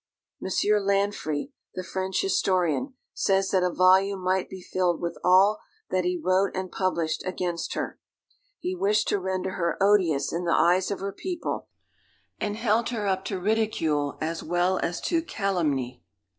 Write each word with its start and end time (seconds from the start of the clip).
M. 0.43 0.49
Lanfrey, 0.83 1.51
the 1.75 1.83
French 1.83 2.23
historian, 2.23 2.95
says 3.13 3.51
that 3.51 3.61
a 3.61 3.69
volume 3.69 4.19
might 4.21 4.49
be 4.49 4.59
filled 4.59 4.99
with 4.99 5.15
all 5.23 5.59
that 5.91 6.05
he 6.05 6.17
wrote 6.19 6.55
and 6.55 6.71
published 6.71 7.23
against 7.23 7.75
her. 7.75 7.99
He 8.57 8.73
wished 8.73 9.07
to 9.09 9.19
render 9.19 9.51
her 9.57 9.77
odious 9.79 10.33
in 10.33 10.45
the 10.45 10.55
eyes 10.57 10.89
of 10.89 11.01
her 11.01 11.13
people, 11.13 11.67
and 12.39 12.55
held 12.57 12.89
her 12.89 13.05
up 13.05 13.23
to 13.25 13.39
ridicule 13.39 14.17
as 14.21 14.41
well 14.41 14.79
as 14.79 15.01
to 15.01 15.21
calumny. 15.21 16.01